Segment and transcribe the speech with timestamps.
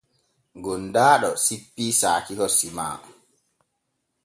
[0.63, 2.85] Gondaaɗo sippii saakiho sima.